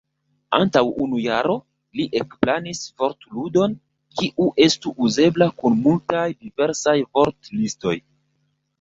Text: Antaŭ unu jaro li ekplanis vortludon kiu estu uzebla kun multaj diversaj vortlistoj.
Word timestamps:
Antaŭ 0.59 0.81
unu 1.03 1.19
jaro 1.23 1.57
li 1.99 2.05
ekplanis 2.21 2.81
vortludon 3.03 3.77
kiu 4.23 4.49
estu 4.69 4.97
uzebla 5.11 5.53
kun 5.63 5.81
multaj 5.87 6.27
diversaj 6.43 6.99
vortlistoj. 7.07 7.99